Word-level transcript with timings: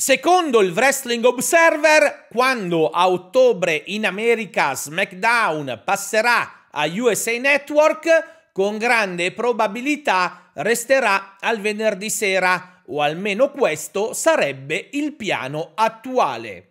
Secondo 0.00 0.62
il 0.62 0.72
Wrestling 0.72 1.22
Observer, 1.26 2.26
quando 2.30 2.88
a 2.88 3.10
ottobre 3.10 3.82
in 3.88 4.06
America 4.06 4.74
SmackDown 4.74 5.82
passerà 5.84 6.68
a 6.70 6.86
USA 6.86 7.36
Network, 7.38 8.48
con 8.50 8.78
grande 8.78 9.30
probabilità 9.32 10.52
resterà 10.54 11.36
al 11.38 11.60
venerdì 11.60 12.08
sera, 12.08 12.82
o 12.86 13.02
almeno 13.02 13.50
questo 13.50 14.14
sarebbe 14.14 14.88
il 14.92 15.12
piano 15.12 15.72
attuale. 15.74 16.68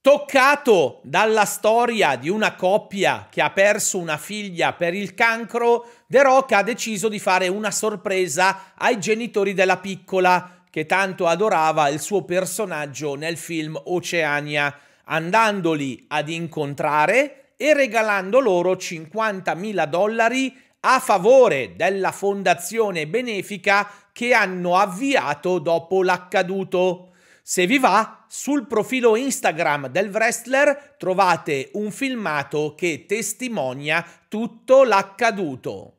Toccato 0.00 1.00
dalla 1.02 1.44
storia 1.44 2.16
di 2.16 2.30
una 2.30 2.54
coppia 2.54 3.28
che 3.30 3.42
ha 3.42 3.50
perso 3.50 3.98
una 3.98 4.16
figlia 4.16 4.72
per 4.72 4.94
il 4.94 5.12
cancro, 5.12 5.86
The 6.06 6.22
Rock 6.22 6.52
ha 6.52 6.62
deciso 6.62 7.10
di 7.10 7.18
fare 7.18 7.48
una 7.48 7.70
sorpresa 7.70 8.72
ai 8.78 8.98
genitori 8.98 9.52
della 9.52 9.76
piccola 9.76 10.59
che 10.70 10.86
tanto 10.86 11.26
adorava 11.26 11.88
il 11.88 12.00
suo 12.00 12.22
personaggio 12.22 13.16
nel 13.16 13.36
film 13.36 13.78
Oceania, 13.84 14.74
andandoli 15.04 16.04
ad 16.08 16.28
incontrare 16.28 17.54
e 17.56 17.74
regalando 17.74 18.40
loro 18.40 18.72
50.000 18.72 19.84
dollari 19.86 20.56
a 20.80 20.98
favore 20.98 21.74
della 21.76 22.12
fondazione 22.12 23.06
benefica 23.06 23.90
che 24.12 24.32
hanno 24.32 24.76
avviato 24.76 25.58
dopo 25.58 26.02
l'accaduto. 26.02 27.12
Se 27.42 27.66
vi 27.66 27.78
va, 27.78 28.24
sul 28.28 28.66
profilo 28.66 29.16
Instagram 29.16 29.88
del 29.88 30.10
wrestler 30.10 30.94
trovate 30.96 31.70
un 31.74 31.90
filmato 31.90 32.74
che 32.76 33.04
testimonia 33.06 34.06
tutto 34.28 34.84
l'accaduto. 34.84 35.94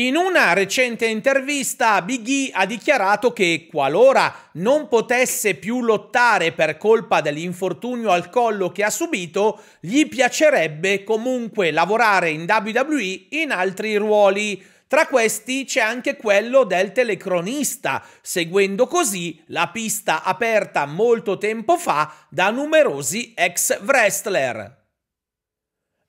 In 0.00 0.16
una 0.16 0.54
recente 0.54 1.04
intervista 1.04 2.00
Big 2.00 2.26
E 2.26 2.50
ha 2.54 2.64
dichiarato 2.64 3.34
che 3.34 3.66
qualora 3.70 4.34
non 4.52 4.88
potesse 4.88 5.56
più 5.56 5.82
lottare 5.82 6.52
per 6.52 6.78
colpa 6.78 7.20
dell'infortunio 7.20 8.10
al 8.10 8.30
collo 8.30 8.72
che 8.72 8.82
ha 8.82 8.88
subito, 8.88 9.60
gli 9.78 10.08
piacerebbe 10.08 11.04
comunque 11.04 11.70
lavorare 11.70 12.30
in 12.30 12.46
WWE 12.48 13.26
in 13.28 13.50
altri 13.50 13.96
ruoli. 13.96 14.64
Tra 14.86 15.06
questi 15.06 15.66
c'è 15.66 15.80
anche 15.80 16.16
quello 16.16 16.64
del 16.64 16.92
telecronista, 16.92 18.02
seguendo 18.22 18.86
così 18.86 19.38
la 19.48 19.68
pista 19.68 20.22
aperta 20.22 20.86
molto 20.86 21.36
tempo 21.36 21.76
fa 21.76 22.10
da 22.30 22.48
numerosi 22.48 23.34
ex 23.36 23.78
wrestler. 23.82 24.79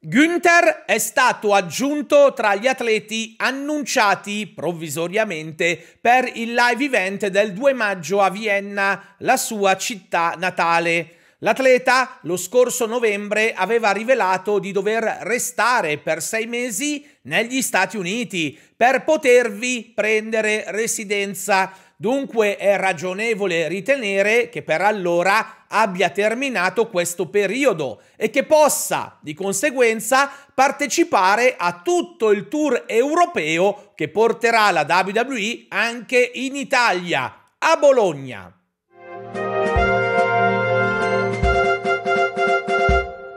Günther 0.04 0.86
è 0.88 0.98
stato 0.98 1.54
aggiunto 1.54 2.34
tra 2.34 2.56
gli 2.56 2.66
atleti 2.66 3.36
annunciati 3.38 4.48
provvisoriamente 4.48 5.80
per 6.02 6.28
il 6.34 6.56
live 6.56 6.86
event 6.86 7.28
del 7.28 7.54
2 7.54 7.74
maggio 7.74 8.20
a 8.20 8.32
Vienna, 8.32 9.14
la 9.20 9.38
sua 9.38 9.78
città 9.78 10.34
natale. 10.40 11.18
L'atleta 11.44 12.18
lo 12.24 12.36
scorso 12.36 12.88
novembre 12.88 13.54
aveva 13.54 13.92
rivelato 13.92 14.58
di 14.58 14.72
dover 14.72 15.04
restare 15.22 16.00
per 16.00 16.24
sei 16.24 16.48
mesi 16.48 17.08
negli 17.24 17.62
Stati 17.62 17.96
Uniti 17.96 18.58
per 18.76 19.04
potervi 19.04 19.92
prendere 19.94 20.64
residenza. 20.70 21.72
Dunque 21.96 22.58
è 22.58 22.76
ragionevole 22.76 23.68
ritenere 23.68 24.50
che 24.50 24.64
per 24.64 24.82
allora 24.82 25.61
abbia 25.72 26.10
terminato 26.10 26.88
questo 26.90 27.28
periodo 27.28 28.02
e 28.16 28.30
che 28.30 28.44
possa, 28.44 29.18
di 29.22 29.34
conseguenza, 29.34 30.30
partecipare 30.54 31.56
a 31.58 31.82
tutto 31.82 32.32
il 32.32 32.48
tour 32.48 32.84
europeo 32.86 33.94
che 33.96 34.10
porterà 34.10 34.70
la 34.72 34.86
WWE 34.88 35.66
anche 35.70 36.32
in 36.36 36.56
Italia, 36.56 37.52
a 37.58 37.78
Bologna. 37.78 38.61